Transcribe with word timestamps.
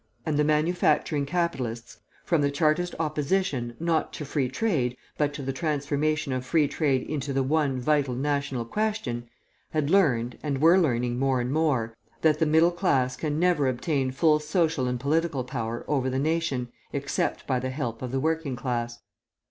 And 0.25 0.35
the 0.35 0.43
manufacturing 0.43 1.27
capitalists, 1.27 1.99
from 2.25 2.41
the 2.41 2.49
Chartist 2.49 2.95
opposition, 2.97 3.75
not 3.79 4.11
to 4.13 4.25
Free 4.25 4.49
Trade, 4.49 4.97
but 5.15 5.31
to 5.35 5.43
the 5.43 5.53
transformation 5.53 6.33
of 6.33 6.43
Free 6.43 6.67
Trade 6.67 7.03
into 7.07 7.31
the 7.33 7.43
one 7.43 7.79
vital 7.79 8.15
national 8.15 8.65
question, 8.65 9.29
had 9.73 9.91
learnt, 9.91 10.39
and 10.41 10.59
were 10.59 10.79
learning 10.79 11.19
more 11.19 11.39
and 11.39 11.51
more, 11.53 11.95
that 12.21 12.39
the 12.39 12.47
middle 12.47 12.71
class 12.71 13.15
can 13.15 13.37
never 13.39 13.67
obtain 13.69 14.09
full 14.09 14.39
social 14.39 14.87
and 14.87 14.99
political 14.99 15.43
power 15.43 15.85
over 15.87 16.09
the 16.09 16.17
nation 16.17 16.69
except 16.91 17.45
by 17.45 17.59
the 17.59 17.69
help 17.69 18.01
of 18.01 18.11
the 18.11 18.19
working 18.19 18.55
class. 18.55 19.03